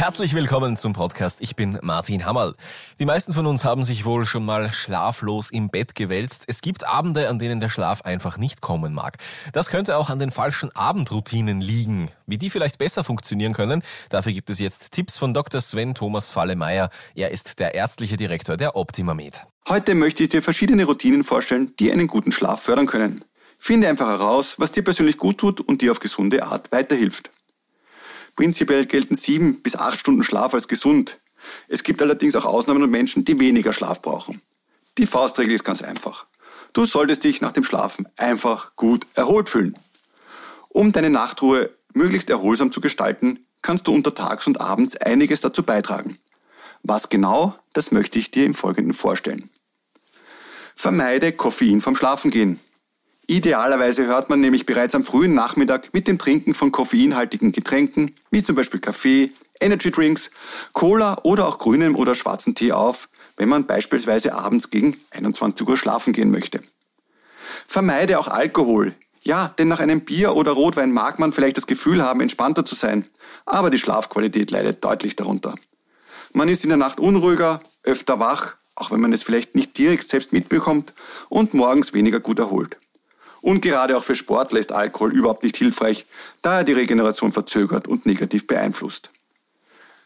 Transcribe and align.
Herzlich 0.00 0.32
willkommen 0.32 0.78
zum 0.78 0.94
Podcast. 0.94 1.42
Ich 1.42 1.56
bin 1.56 1.78
Martin 1.82 2.24
Hammerl. 2.24 2.54
Die 2.98 3.04
meisten 3.04 3.34
von 3.34 3.44
uns 3.44 3.66
haben 3.66 3.84
sich 3.84 4.06
wohl 4.06 4.24
schon 4.24 4.46
mal 4.46 4.72
schlaflos 4.72 5.50
im 5.50 5.68
Bett 5.68 5.94
gewälzt. 5.94 6.44
Es 6.46 6.62
gibt 6.62 6.88
Abende, 6.88 7.28
an 7.28 7.38
denen 7.38 7.60
der 7.60 7.68
Schlaf 7.68 8.00
einfach 8.00 8.38
nicht 8.38 8.62
kommen 8.62 8.94
mag. 8.94 9.18
Das 9.52 9.68
könnte 9.68 9.98
auch 9.98 10.08
an 10.08 10.18
den 10.18 10.30
falschen 10.30 10.74
Abendroutinen 10.74 11.60
liegen. 11.60 12.10
Wie 12.24 12.38
die 12.38 12.48
vielleicht 12.48 12.78
besser 12.78 13.04
funktionieren 13.04 13.52
können, 13.52 13.82
dafür 14.08 14.32
gibt 14.32 14.48
es 14.48 14.58
jetzt 14.58 14.90
Tipps 14.92 15.18
von 15.18 15.34
Dr. 15.34 15.60
Sven 15.60 15.94
Thomas 15.94 16.30
Fallemeyer. 16.30 16.88
Er 17.14 17.30
ist 17.30 17.58
der 17.58 17.74
ärztliche 17.74 18.16
Direktor 18.16 18.56
der 18.56 18.76
OptimaMed. 18.76 19.42
Heute 19.68 19.94
möchte 19.94 20.22
ich 20.22 20.30
dir 20.30 20.40
verschiedene 20.40 20.86
Routinen 20.86 21.24
vorstellen, 21.24 21.74
die 21.78 21.92
einen 21.92 22.06
guten 22.06 22.32
Schlaf 22.32 22.62
fördern 22.62 22.86
können. 22.86 23.22
Finde 23.58 23.90
einfach 23.90 24.08
heraus, 24.08 24.54
was 24.56 24.72
dir 24.72 24.82
persönlich 24.82 25.18
gut 25.18 25.36
tut 25.36 25.60
und 25.60 25.82
dir 25.82 25.92
auf 25.92 26.00
gesunde 26.00 26.44
Art 26.44 26.72
weiterhilft. 26.72 27.30
Prinzipiell 28.36 28.86
gelten 28.86 29.16
sieben 29.16 29.62
bis 29.62 29.76
acht 29.76 29.98
Stunden 29.98 30.24
Schlaf 30.24 30.54
als 30.54 30.68
gesund. 30.68 31.18
Es 31.68 31.82
gibt 31.82 32.02
allerdings 32.02 32.36
auch 32.36 32.44
Ausnahmen 32.44 32.82
und 32.82 32.90
Menschen, 32.90 33.24
die 33.24 33.38
weniger 33.40 33.72
Schlaf 33.72 34.02
brauchen. 34.02 34.42
Die 34.98 35.06
Faustregel 35.06 35.54
ist 35.54 35.64
ganz 35.64 35.82
einfach. 35.82 36.26
Du 36.72 36.86
solltest 36.86 37.24
dich 37.24 37.40
nach 37.40 37.52
dem 37.52 37.64
Schlafen 37.64 38.06
einfach 38.16 38.76
gut 38.76 39.06
erholt 39.14 39.48
fühlen. 39.48 39.76
Um 40.68 40.92
deine 40.92 41.10
Nachtruhe 41.10 41.70
möglichst 41.94 42.30
erholsam 42.30 42.70
zu 42.70 42.80
gestalten, 42.80 43.46
kannst 43.62 43.86
du 43.86 43.94
untertags 43.94 44.46
und 44.46 44.60
abends 44.60 44.96
einiges 44.96 45.40
dazu 45.40 45.62
beitragen. 45.62 46.18
Was 46.82 47.08
genau, 47.08 47.56
das 47.72 47.90
möchte 47.90 48.18
ich 48.18 48.30
dir 48.30 48.46
im 48.46 48.54
Folgenden 48.54 48.92
vorstellen. 48.92 49.50
Vermeide 50.74 51.32
Koffein 51.32 51.80
vom 51.80 51.96
Schlafengehen. 51.96 52.60
Idealerweise 53.30 54.06
hört 54.06 54.28
man 54.28 54.40
nämlich 54.40 54.66
bereits 54.66 54.96
am 54.96 55.04
frühen 55.04 55.34
Nachmittag 55.34 55.94
mit 55.94 56.08
dem 56.08 56.18
Trinken 56.18 56.52
von 56.52 56.72
koffeinhaltigen 56.72 57.52
Getränken, 57.52 58.16
wie 58.32 58.42
zum 58.42 58.56
Beispiel 58.56 58.80
Kaffee, 58.80 59.30
Energy 59.60 59.92
Drinks, 59.92 60.32
Cola 60.72 61.16
oder 61.22 61.46
auch 61.46 61.58
grünem 61.58 61.94
oder 61.94 62.16
schwarzen 62.16 62.56
Tee 62.56 62.72
auf, 62.72 63.08
wenn 63.36 63.48
man 63.48 63.68
beispielsweise 63.68 64.34
abends 64.34 64.70
gegen 64.70 64.96
21 65.12 65.68
Uhr 65.68 65.76
schlafen 65.76 66.12
gehen 66.12 66.32
möchte. 66.32 66.60
Vermeide 67.68 68.18
auch 68.18 68.26
Alkohol. 68.26 68.96
Ja, 69.22 69.54
denn 69.60 69.68
nach 69.68 69.78
einem 69.78 70.00
Bier 70.00 70.34
oder 70.34 70.50
Rotwein 70.50 70.90
mag 70.90 71.20
man 71.20 71.32
vielleicht 71.32 71.56
das 71.56 71.68
Gefühl 71.68 72.02
haben, 72.02 72.20
entspannter 72.20 72.64
zu 72.64 72.74
sein, 72.74 73.06
aber 73.46 73.70
die 73.70 73.78
Schlafqualität 73.78 74.50
leidet 74.50 74.84
deutlich 74.84 75.14
darunter. 75.14 75.54
Man 76.32 76.48
ist 76.48 76.64
in 76.64 76.70
der 76.70 76.78
Nacht 76.78 76.98
unruhiger, 76.98 77.60
öfter 77.84 78.18
wach, 78.18 78.54
auch 78.74 78.90
wenn 78.90 79.00
man 79.00 79.12
es 79.12 79.22
vielleicht 79.22 79.54
nicht 79.54 79.78
direkt 79.78 80.08
selbst 80.08 80.32
mitbekommt, 80.32 80.94
und 81.28 81.54
morgens 81.54 81.92
weniger 81.92 82.18
gut 82.18 82.40
erholt. 82.40 82.76
Und 83.40 83.62
gerade 83.62 83.96
auch 83.96 84.04
für 84.04 84.14
Sportler 84.14 84.60
ist 84.60 84.72
Alkohol 84.72 85.12
überhaupt 85.12 85.42
nicht 85.42 85.56
hilfreich, 85.56 86.06
da 86.42 86.58
er 86.58 86.64
die 86.64 86.72
Regeneration 86.72 87.32
verzögert 87.32 87.88
und 87.88 88.06
negativ 88.06 88.46
beeinflusst. 88.46 89.10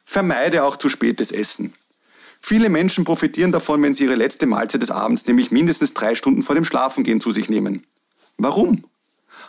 Vermeide 0.04 0.64
auch 0.64 0.76
zu 0.76 0.88
spätes 0.88 1.32
Essen. 1.32 1.74
Viele 2.40 2.68
Menschen 2.68 3.04
profitieren 3.04 3.52
davon, 3.52 3.82
wenn 3.82 3.94
sie 3.94 4.04
ihre 4.04 4.16
letzte 4.16 4.46
Mahlzeit 4.46 4.82
des 4.82 4.90
Abends, 4.90 5.26
nämlich 5.26 5.50
mindestens 5.50 5.94
drei 5.94 6.14
Stunden 6.14 6.42
vor 6.42 6.54
dem 6.54 6.64
Schlafengehen, 6.64 7.20
zu 7.20 7.32
sich 7.32 7.48
nehmen. 7.48 7.86
Warum? 8.36 8.84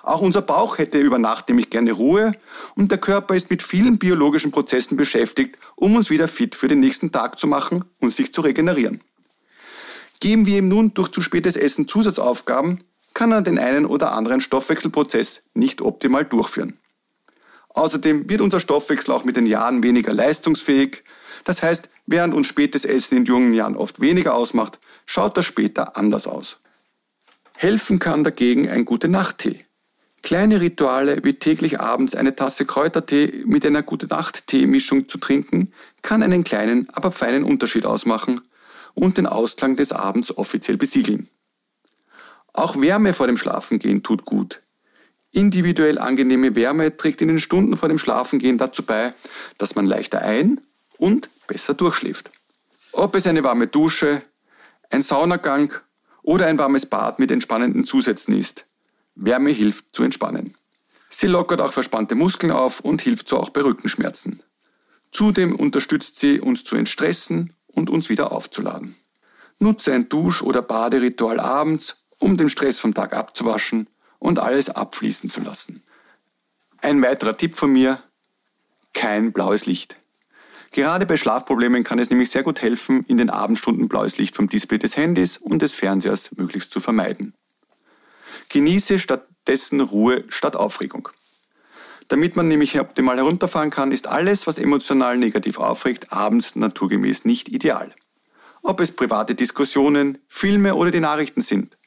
Auch 0.01 0.21
unser 0.21 0.41
Bauch 0.41 0.77
hätte 0.77 0.99
über 0.99 1.17
Nacht 1.17 1.49
nämlich 1.49 1.69
gerne 1.69 1.91
Ruhe 1.91 2.33
und 2.75 2.91
der 2.91 2.99
Körper 2.99 3.35
ist 3.35 3.49
mit 3.49 3.63
vielen 3.63 3.97
biologischen 3.97 4.51
Prozessen 4.51 4.97
beschäftigt, 4.97 5.57
um 5.75 5.95
uns 5.95 6.09
wieder 6.09 6.27
fit 6.27 6.55
für 6.55 6.67
den 6.67 6.79
nächsten 6.79 7.11
Tag 7.11 7.37
zu 7.39 7.47
machen 7.47 7.85
und 7.99 8.11
sich 8.11 8.31
zu 8.31 8.41
regenerieren. 8.41 9.01
Geben 10.19 10.45
wir 10.45 10.59
ihm 10.59 10.69
nun 10.69 10.93
durch 10.93 11.09
zu 11.09 11.21
spätes 11.21 11.55
Essen 11.57 11.87
Zusatzaufgaben, 11.87 12.83
kann 13.15 13.31
er 13.31 13.41
den 13.41 13.57
einen 13.57 13.87
oder 13.87 14.11
anderen 14.11 14.41
Stoffwechselprozess 14.41 15.49
nicht 15.55 15.81
optimal 15.81 16.25
durchführen. 16.25 16.77
Außerdem 17.69 18.29
wird 18.29 18.41
unser 18.41 18.59
Stoffwechsel 18.59 19.13
auch 19.13 19.23
mit 19.23 19.37
den 19.37 19.47
Jahren 19.47 19.81
weniger 19.81 20.13
leistungsfähig. 20.13 21.03
Das 21.45 21.63
heißt, 21.63 21.89
während 22.05 22.33
uns 22.33 22.47
spätes 22.47 22.85
Essen 22.85 23.17
in 23.17 23.25
jungen 23.25 23.53
Jahren 23.53 23.75
oft 23.75 23.99
weniger 23.99 24.35
ausmacht, 24.35 24.79
schaut 25.05 25.35
das 25.37 25.45
später 25.45 25.97
anders 25.97 26.27
aus. 26.27 26.59
Helfen 27.55 27.99
kann 27.99 28.23
dagegen 28.23 28.69
ein 28.69 28.85
guter 28.85 29.07
Nachttee. 29.07 29.65
Kleine 30.21 30.59
Rituale 30.59 31.23
wie 31.23 31.35
täglich 31.35 31.79
abends 31.79 32.15
eine 32.15 32.35
Tasse 32.35 32.65
Kräutertee 32.65 33.43
mit 33.45 33.65
einer 33.65 33.83
gute 33.83 34.07
Nacht-Tee-Mischung 34.07 35.07
zu 35.07 35.19
trinken, 35.19 35.71
kann 36.01 36.21
einen 36.21 36.43
kleinen, 36.43 36.89
aber 36.91 37.11
feinen 37.11 37.43
Unterschied 37.43 37.85
ausmachen 37.85 38.41
und 38.93 39.17
den 39.17 39.27
Ausklang 39.27 39.75
des 39.77 39.91
Abends 39.91 40.35
offiziell 40.35 40.77
besiegeln. 40.77 41.29
Auch 42.55 42.79
Wärme 42.79 43.13
vor 43.13 43.27
dem 43.27 43.37
Schlafengehen 43.37 44.01
tut 44.01 44.23
gut. 44.23 44.61
Individuell 45.31 45.99
angenehme 45.99 46.55
Wärme 46.55 46.95
trägt 46.95 47.21
in 47.21 47.27
den 47.27 47.41
Stunden 47.41 47.75
vor 47.75 47.89
dem 47.89 47.99
Schlafengehen 47.99 48.57
dazu 48.57 48.83
bei, 48.83 49.13
dass 49.57 49.75
man 49.75 49.85
leichter 49.85 50.21
ein- 50.21 50.61
und 50.97 51.29
besser 51.47 51.73
durchschläft. 51.73 52.31
Ob 52.93 53.13
es 53.15 53.27
eine 53.27 53.43
warme 53.43 53.67
Dusche, 53.67 54.21
ein 54.89 55.01
Saunagang 55.01 55.73
oder 56.21 56.47
ein 56.47 56.57
warmes 56.57 56.85
Bad 56.85 57.19
mit 57.19 57.29
entspannenden 57.29 57.83
Zusätzen 57.83 58.33
ist, 58.33 58.65
Wärme 59.15 59.51
hilft 59.51 59.93
zu 59.93 60.03
entspannen. 60.03 60.55
Sie 61.09 61.27
lockert 61.27 61.59
auch 61.59 61.73
verspannte 61.73 62.15
Muskeln 62.15 62.53
auf 62.53 62.79
und 62.79 63.01
hilft 63.01 63.27
so 63.27 63.37
auch 63.37 63.49
bei 63.49 63.61
Rückenschmerzen. 63.61 64.41
Zudem 65.11 65.57
unterstützt 65.57 66.15
sie 66.15 66.39
uns 66.39 66.63
zu 66.63 66.77
entstressen 66.77 67.51
und 67.67 67.89
uns 67.89 68.07
wieder 68.07 68.31
aufzuladen. 68.31 68.95
Nutze 69.59 69.91
ein 69.91 70.07
Dusch- 70.07 70.41
oder 70.41 70.61
Baderitual 70.61 71.41
abends 71.41 72.04
um 72.25 72.37
den 72.37 72.49
Stress 72.49 72.79
vom 72.79 72.95
Tag 72.95 73.13
abzuwaschen 73.13 73.87
und 74.17 74.39
alles 74.39 74.71
abfließen 74.71 75.29
zu 75.29 75.41
lassen. 75.41 75.83
Ein 76.81 76.99
weiterer 77.03 77.37
Tipp 77.37 77.55
von 77.55 77.71
mir, 77.71 78.01
kein 78.95 79.31
blaues 79.31 79.67
Licht. 79.67 79.95
Gerade 80.71 81.05
bei 81.05 81.17
Schlafproblemen 81.17 81.83
kann 81.83 81.99
es 81.99 82.09
nämlich 82.09 82.31
sehr 82.31 82.41
gut 82.41 82.63
helfen, 82.63 83.05
in 83.07 83.19
den 83.19 83.29
Abendstunden 83.29 83.87
blaues 83.87 84.17
Licht 84.17 84.35
vom 84.35 84.49
Display 84.49 84.79
des 84.79 84.97
Handys 84.97 85.37
und 85.37 85.61
des 85.61 85.75
Fernsehers 85.75 86.35
möglichst 86.35 86.71
zu 86.71 86.79
vermeiden. 86.79 87.35
Genieße 88.49 88.97
stattdessen 88.97 89.79
Ruhe 89.79 90.23
statt 90.29 90.55
Aufregung. 90.55 91.09
Damit 92.07 92.35
man 92.35 92.47
nämlich 92.47 92.79
optimal 92.79 93.17
herunterfahren 93.17 93.69
kann, 93.69 93.91
ist 93.91 94.07
alles, 94.07 94.47
was 94.47 94.57
emotional 94.57 95.19
negativ 95.19 95.59
aufregt, 95.59 96.11
abends 96.11 96.55
naturgemäß 96.55 97.23
nicht 97.23 97.49
ideal. 97.49 97.93
Ob 98.63 98.79
es 98.79 98.93
private 98.93 99.35
Diskussionen, 99.35 100.17
Filme 100.27 100.73
oder 100.73 100.89
die 100.89 100.99
Nachrichten 100.99 101.41
sind. 101.41 101.77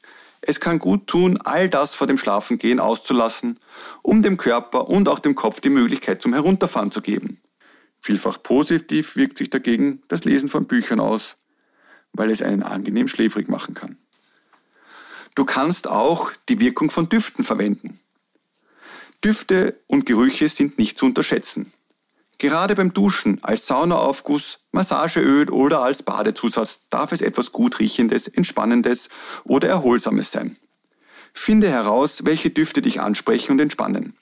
Es 0.41 0.61
kann 0.61 0.79
gut 0.79 1.07
tun, 1.07 1.39
all 1.39 1.69
das 1.69 1.95
vor 1.95 2.07
dem 2.07 2.19
Schlafengehen 2.19 2.81
auszulassen, 2.81 3.59
um 4.03 4.23
dem 4.23 4.37
Körper 4.37 4.89
und 4.89 5.09
auch 5.09 5.19
dem 5.19 5.35
Kopf 5.35 5.61
die 5.61 5.71
Möglichkeit 5.71 6.23
zum 6.23 6.33
Herunterfahren 6.33 6.93
zu 6.93 7.01
geben. 7.01 7.41
Vielfach 8.01 8.43
positiv 8.43 9.17
wirkt 9.17 9.39
sich 9.39 9.51
dagegen 9.51 10.03
das 10.09 10.25
Lesen 10.25 10.49
von 10.49 10.67
Büchern 10.67 11.01
aus, 11.01 11.37
weil 12.13 12.31
es 12.31 12.43
einen 12.43 12.63
angenehm 12.63 13.09
schläfrig 13.09 13.49
machen 13.49 13.75
kann. 13.75 13.97
Du 15.35 15.45
kannst 15.45 15.89
auch 15.89 16.33
die 16.49 16.61
Wirkung 16.61 16.91
von 16.91 17.09
Düften 17.09 17.45
verwenden. 17.45 18.01
Düfte 19.25 19.81
und 19.87 20.07
Gerüche 20.07 20.49
sind 20.49 20.79
nicht 20.79 20.99
zu 20.99 21.07
unterschätzen. 21.07 21.73
Gerade 22.39 22.77
beim 22.77 22.93
Duschen, 22.93 23.43
als 23.43 23.67
Saunaaufguss, 23.67 24.61
Massageöl 24.71 25.51
oder 25.51 25.83
als 25.83 26.05
Badezusatz 26.05 26.89
darf 26.89 27.11
es 27.11 27.21
etwas 27.21 27.51
gut 27.51 27.81
riechendes, 27.81 28.29
entspannendes 28.29 29.09
oder 29.43 29.69
erholsames 29.69 30.31
sein. 30.31 30.57
Finde 31.33 31.69
heraus, 31.69 32.25
welche 32.25 32.51
Düfte 32.51 32.81
dich 32.81 33.01
ansprechen 33.01 33.53
und 33.53 33.61
entspannen. 33.61 34.17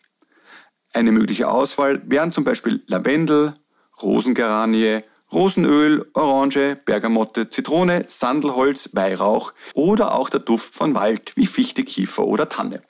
Eine 0.94 1.12
mögliche 1.12 1.48
Auswahl 1.48 2.00
wären 2.06 2.32
zum 2.32 2.44
Beispiel 2.44 2.82
Lavendel, 2.86 3.54
Rosengeranie, 4.00 5.02
Rosenöl, 5.30 6.08
Orange, 6.14 6.78
Bergamotte, 6.86 7.50
Zitrone, 7.50 8.06
Sandelholz, 8.08 8.90
Weihrauch 8.94 9.52
oder 9.74 10.14
auch 10.14 10.30
der 10.30 10.40
Duft 10.40 10.74
von 10.74 10.94
Wald 10.94 11.32
wie 11.36 11.46
Fichte, 11.46 11.84
Kiefer 11.84 12.24
oder 12.24 12.48
Tanne. 12.48 12.82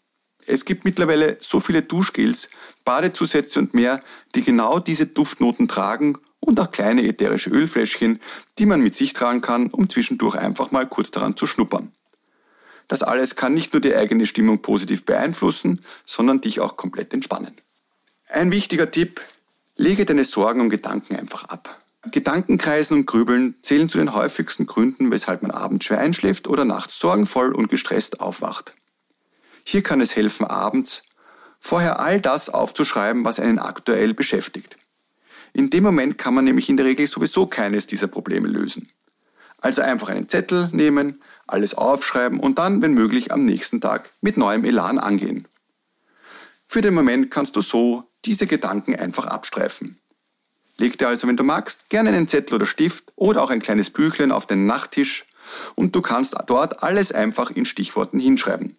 Es 0.46 0.64
gibt 0.64 0.84
mittlerweile 0.84 1.36
so 1.40 1.60
viele 1.60 1.82
Duschgels, 1.82 2.48
Badezusätze 2.84 3.58
und 3.58 3.74
mehr, 3.74 4.00
die 4.34 4.42
genau 4.42 4.78
diese 4.78 5.06
Duftnoten 5.06 5.68
tragen 5.68 6.18
und 6.40 6.60
auch 6.60 6.70
kleine 6.70 7.02
ätherische 7.06 7.50
Ölfläschchen, 7.50 8.20
die 8.58 8.66
man 8.66 8.80
mit 8.80 8.94
sich 8.94 9.12
tragen 9.12 9.40
kann, 9.40 9.68
um 9.68 9.88
zwischendurch 9.88 10.36
einfach 10.36 10.70
mal 10.70 10.86
kurz 10.86 11.10
daran 11.10 11.36
zu 11.36 11.46
schnuppern. 11.46 11.92
Das 12.88 13.02
alles 13.02 13.34
kann 13.34 13.54
nicht 13.54 13.72
nur 13.72 13.80
die 13.80 13.96
eigene 13.96 14.26
Stimmung 14.26 14.62
positiv 14.62 15.04
beeinflussen, 15.04 15.84
sondern 16.04 16.40
dich 16.40 16.60
auch 16.60 16.76
komplett 16.76 17.12
entspannen. 17.12 17.56
Ein 18.28 18.52
wichtiger 18.52 18.90
Tipp, 18.90 19.20
lege 19.76 20.04
deine 20.04 20.24
Sorgen 20.24 20.60
und 20.60 20.70
Gedanken 20.70 21.16
einfach 21.16 21.44
ab. 21.44 21.80
Gedankenkreisen 22.12 22.98
und 22.98 23.06
Grübeln 23.06 23.56
zählen 23.62 23.88
zu 23.88 23.98
den 23.98 24.14
häufigsten 24.14 24.66
Gründen, 24.66 25.10
weshalb 25.10 25.42
man 25.42 25.50
abends 25.50 25.86
schwer 25.86 25.98
einschläft 25.98 26.46
oder 26.46 26.64
nachts 26.64 27.00
sorgenvoll 27.00 27.52
und 27.52 27.68
gestresst 27.68 28.20
aufwacht. 28.20 28.74
Hier 29.68 29.82
kann 29.82 30.00
es 30.00 30.14
helfen, 30.14 30.46
abends 30.46 31.02
vorher 31.58 31.98
all 31.98 32.20
das 32.20 32.48
aufzuschreiben, 32.48 33.24
was 33.24 33.40
einen 33.40 33.58
aktuell 33.58 34.14
beschäftigt. 34.14 34.76
In 35.52 35.70
dem 35.70 35.82
Moment 35.82 36.18
kann 36.18 36.34
man 36.34 36.44
nämlich 36.44 36.68
in 36.68 36.76
der 36.76 36.86
Regel 36.86 37.08
sowieso 37.08 37.46
keines 37.46 37.88
dieser 37.88 38.06
Probleme 38.06 38.46
lösen. 38.46 38.90
Also 39.58 39.82
einfach 39.82 40.08
einen 40.08 40.28
Zettel 40.28 40.68
nehmen, 40.70 41.20
alles 41.48 41.74
aufschreiben 41.74 42.38
und 42.38 42.58
dann, 42.58 42.80
wenn 42.80 42.94
möglich, 42.94 43.32
am 43.32 43.44
nächsten 43.44 43.80
Tag 43.80 44.10
mit 44.20 44.36
neuem 44.36 44.64
Elan 44.64 44.98
angehen. 44.98 45.48
Für 46.68 46.80
den 46.80 46.94
Moment 46.94 47.32
kannst 47.32 47.56
du 47.56 47.60
so 47.60 48.04
diese 48.24 48.46
Gedanken 48.46 48.94
einfach 48.94 49.24
abstreifen. 49.24 49.98
Leg 50.76 50.96
dir 50.96 51.08
also, 51.08 51.26
wenn 51.26 51.36
du 51.36 51.42
magst, 51.42 51.88
gerne 51.88 52.10
einen 52.10 52.28
Zettel 52.28 52.54
oder 52.54 52.66
Stift 52.66 53.12
oder 53.16 53.42
auch 53.42 53.50
ein 53.50 53.60
kleines 53.60 53.90
Büchlein 53.90 54.30
auf 54.30 54.46
den 54.46 54.66
Nachttisch 54.66 55.24
und 55.74 55.96
du 55.96 56.02
kannst 56.02 56.36
dort 56.46 56.84
alles 56.84 57.10
einfach 57.10 57.50
in 57.50 57.66
Stichworten 57.66 58.20
hinschreiben. 58.20 58.76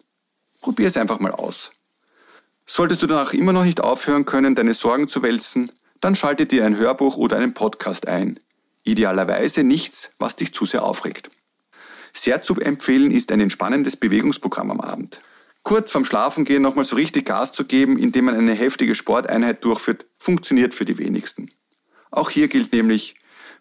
Probier 0.60 0.88
es 0.88 0.96
einfach 0.96 1.20
mal 1.20 1.32
aus. 1.32 1.72
Solltest 2.66 3.02
du 3.02 3.06
danach 3.06 3.32
immer 3.32 3.52
noch 3.52 3.64
nicht 3.64 3.80
aufhören 3.80 4.24
können, 4.24 4.54
deine 4.54 4.74
Sorgen 4.74 5.08
zu 5.08 5.22
wälzen, 5.22 5.72
dann 6.00 6.14
schalte 6.14 6.46
dir 6.46 6.64
ein 6.64 6.76
Hörbuch 6.76 7.16
oder 7.16 7.36
einen 7.36 7.54
Podcast 7.54 8.06
ein. 8.06 8.40
Idealerweise 8.84 9.64
nichts, 9.64 10.14
was 10.18 10.36
dich 10.36 10.52
zu 10.52 10.66
sehr 10.66 10.82
aufregt. 10.82 11.30
Sehr 12.12 12.42
zu 12.42 12.54
empfehlen 12.60 13.10
ist 13.10 13.32
ein 13.32 13.40
entspannendes 13.40 13.96
Bewegungsprogramm 13.96 14.70
am 14.70 14.80
Abend. 14.80 15.20
Kurz 15.62 15.92
vorm 15.92 16.04
Schlafengehen 16.04 16.62
nochmal 16.62 16.84
so 16.84 16.96
richtig 16.96 17.26
Gas 17.26 17.52
zu 17.52 17.64
geben, 17.64 17.98
indem 17.98 18.26
man 18.26 18.34
eine 18.34 18.54
heftige 18.54 18.94
Sporteinheit 18.94 19.64
durchführt, 19.64 20.06
funktioniert 20.16 20.72
für 20.72 20.84
die 20.84 20.98
wenigsten. 20.98 21.50
Auch 22.10 22.30
hier 22.30 22.48
gilt 22.48 22.72
nämlich, 22.72 23.14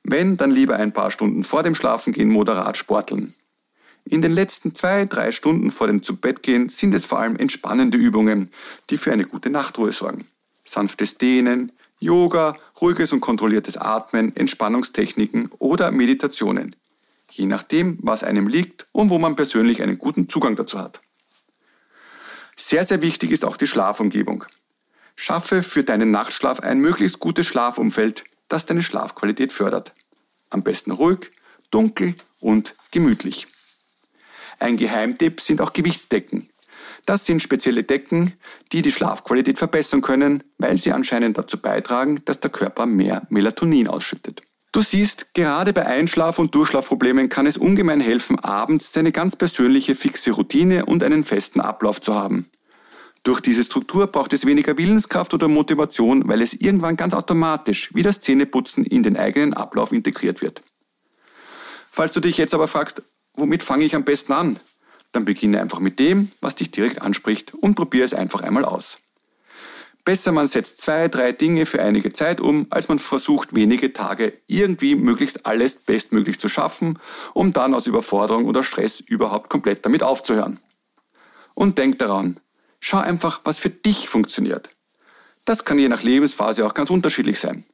wenn, 0.03 0.37
dann 0.37 0.51
lieber 0.51 0.77
ein 0.77 0.93
paar 0.93 1.11
Stunden 1.11 1.43
vor 1.43 1.63
dem 1.63 1.75
Schlafengehen 1.75 2.29
moderat 2.29 2.77
sporteln. 2.77 3.33
In 4.09 4.21
den 4.21 4.31
letzten 4.31 4.73
zwei, 4.73 5.05
drei 5.05 5.33
Stunden 5.33 5.69
vor 5.69 5.87
dem 5.87 6.01
Zubettgehen 6.01 6.69
sind 6.69 6.93
es 6.93 7.03
vor 7.03 7.19
allem 7.19 7.35
entspannende 7.35 7.97
Übungen, 7.97 8.51
die 8.89 8.97
für 8.97 9.11
eine 9.11 9.25
gute 9.25 9.49
Nachtruhe 9.49 9.91
sorgen. 9.91 10.27
Sanftes 10.63 11.17
Dehnen, 11.17 11.73
Yoga, 11.99 12.55
ruhiges 12.79 13.11
und 13.11 13.19
kontrolliertes 13.19 13.75
Atmen, 13.75 14.33
Entspannungstechniken 14.35 15.51
oder 15.59 15.91
Meditationen. 15.91 16.75
Je 17.31 17.47
nachdem, 17.47 17.97
was 18.01 18.23
einem 18.23 18.47
liegt 18.47 18.87
und 18.93 19.09
wo 19.09 19.17
man 19.17 19.35
persönlich 19.35 19.81
einen 19.81 19.97
guten 19.97 20.29
Zugang 20.29 20.55
dazu 20.55 20.79
hat. 20.79 21.01
Sehr, 22.55 22.85
sehr 22.85 23.01
wichtig 23.01 23.31
ist 23.31 23.43
auch 23.43 23.57
die 23.57 23.67
Schlafumgebung. 23.67 24.45
Schaffe 25.15 25.63
für 25.63 25.83
deinen 25.83 26.11
Nachtschlaf 26.11 26.61
ein 26.61 26.79
möglichst 26.79 27.19
gutes 27.19 27.45
Schlafumfeld, 27.45 28.23
das 28.47 28.65
deine 28.65 28.83
Schlafqualität 28.83 29.51
fördert. 29.51 29.93
Am 30.49 30.63
besten 30.63 30.91
ruhig, 30.91 31.31
dunkel 31.71 32.15
und 32.39 32.75
gemütlich. 32.91 33.47
Ein 34.59 34.77
Geheimtipp 34.77 35.41
sind 35.41 35.61
auch 35.61 35.73
Gewichtsdecken. 35.73 36.49
Das 37.05 37.25
sind 37.25 37.41
spezielle 37.41 37.83
Decken, 37.83 38.33
die 38.71 38.81
die 38.81 38.91
Schlafqualität 38.91 39.57
verbessern 39.57 40.01
können, 40.01 40.43
weil 40.57 40.77
sie 40.77 40.91
anscheinend 40.91 41.37
dazu 41.37 41.57
beitragen, 41.57 42.21
dass 42.25 42.39
der 42.39 42.51
Körper 42.51 42.85
mehr 42.85 43.25
Melatonin 43.29 43.87
ausschüttet. 43.87 44.41
Du 44.73 44.81
siehst, 44.81 45.33
gerade 45.33 45.73
bei 45.73 45.85
Einschlaf- 45.85 46.37
und 46.37 46.53
Durchschlafproblemen 46.53 47.29
kann 47.29 47.47
es 47.47 47.57
ungemein 47.57 48.01
helfen, 48.01 48.37
abends 48.39 48.91
seine 48.91 49.11
ganz 49.11 49.35
persönliche 49.35 49.95
fixe 49.95 50.31
Routine 50.31 50.85
und 50.85 51.01
einen 51.01 51.23
festen 51.23 51.61
Ablauf 51.61 52.01
zu 52.01 52.13
haben. 52.13 52.49
Durch 53.23 53.41
diese 53.41 53.63
Struktur 53.63 54.07
braucht 54.07 54.33
es 54.33 54.45
weniger 54.45 54.77
Willenskraft 54.77 55.33
oder 55.33 55.47
Motivation, 55.47 56.27
weil 56.27 56.41
es 56.41 56.53
irgendwann 56.53 56.95
ganz 56.95 57.13
automatisch 57.13 57.89
wie 57.93 58.03
das 58.03 58.21
Zähneputzen 58.21 58.85
in 58.85 59.03
den 59.03 59.17
eigenen 59.17 59.53
Ablauf 59.53 59.91
integriert 59.91 60.41
wird. 60.41 60.61
Falls 61.89 62.13
du 62.13 62.19
dich 62.19 62.37
jetzt 62.37 62.53
aber 62.53 62.67
fragst, 62.67 63.01
womit 63.37 63.63
fange 63.63 63.85
ich 63.85 63.95
am 63.95 64.03
besten 64.03 64.33
an? 64.33 64.59
Dann 65.13 65.25
beginne 65.25 65.61
einfach 65.61 65.79
mit 65.79 65.99
dem, 65.99 66.31
was 66.41 66.55
dich 66.55 66.71
direkt 66.71 67.01
anspricht 67.01 67.53
und 67.53 67.75
probiere 67.75 68.05
es 68.05 68.13
einfach 68.13 68.41
einmal 68.41 68.65
aus. 68.65 68.99
Besser 70.03 70.31
man 70.31 70.47
setzt 70.47 70.81
zwei, 70.81 71.07
drei 71.07 71.31
Dinge 71.31 71.65
für 71.65 71.81
einige 71.81 72.13
Zeit 72.13 72.39
um, 72.39 72.67
als 72.69 72.87
man 72.87 72.99
versucht, 72.99 73.55
wenige 73.55 73.93
Tage 73.93 74.33
irgendwie 74.47 74.95
möglichst 74.95 75.45
alles 75.45 75.75
bestmöglich 75.75 76.39
zu 76.39 76.49
schaffen, 76.49 76.99
um 77.33 77.53
dann 77.53 77.73
aus 77.73 77.87
Überforderung 77.87 78.45
oder 78.45 78.63
Stress 78.63 78.99
überhaupt 78.99 79.49
komplett 79.49 79.85
damit 79.85 80.03
aufzuhören. 80.03 80.59
Und 81.55 81.77
denk 81.77 81.99
daran, 81.99 82.39
Schau 82.79 82.99
einfach, 82.99 83.41
was 83.43 83.59
für 83.59 83.69
dich 83.69 84.07
funktioniert. 84.07 84.69
Das 85.45 85.65
kann 85.65 85.79
je 85.79 85.89
nach 85.89 86.03
Lebensphase 86.03 86.65
auch 86.65 86.73
ganz 86.73 86.89
unterschiedlich 86.89 87.39
sein. 87.39 87.65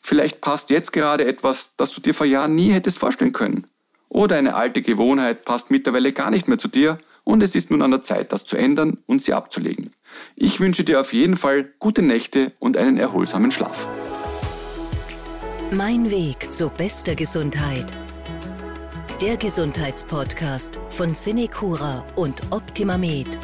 Vielleicht 0.00 0.40
passt 0.40 0.70
jetzt 0.70 0.92
gerade 0.92 1.26
etwas, 1.26 1.76
das 1.76 1.92
du 1.92 2.00
dir 2.00 2.14
vor 2.14 2.26
Jahren 2.26 2.54
nie 2.54 2.72
hättest 2.72 2.98
vorstellen 2.98 3.32
können. 3.32 3.68
Oder 4.12 4.36
eine 4.36 4.54
alte 4.54 4.82
Gewohnheit 4.82 5.46
passt 5.46 5.70
mittlerweile 5.70 6.12
gar 6.12 6.30
nicht 6.30 6.46
mehr 6.46 6.58
zu 6.58 6.68
dir 6.68 6.98
und 7.24 7.42
es 7.42 7.54
ist 7.54 7.70
nun 7.70 7.80
an 7.80 7.92
der 7.92 8.02
Zeit, 8.02 8.30
das 8.30 8.44
zu 8.44 8.58
ändern 8.58 8.98
und 9.06 9.22
sie 9.22 9.32
abzulegen. 9.32 9.90
Ich 10.36 10.60
wünsche 10.60 10.84
dir 10.84 11.00
auf 11.00 11.14
jeden 11.14 11.34
Fall 11.34 11.72
gute 11.78 12.02
Nächte 12.02 12.52
und 12.58 12.76
einen 12.76 12.98
erholsamen 12.98 13.50
Schlaf. 13.50 13.88
Mein 15.70 16.10
Weg 16.10 16.52
zu 16.52 16.68
bester 16.68 17.14
Gesundheit. 17.14 17.94
Der 19.22 19.38
Gesundheitspodcast 19.38 20.78
von 20.90 21.14
Cinecura 21.14 22.04
und 22.14 22.42
Optimamed. 22.50 23.38